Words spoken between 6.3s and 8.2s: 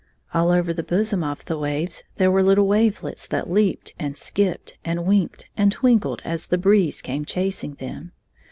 the breeze came chasing them.